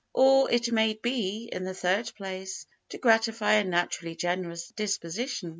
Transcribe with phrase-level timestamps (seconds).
[0.13, 5.49] Or, it may be, in the third place, to gratify a naturally generous disposition.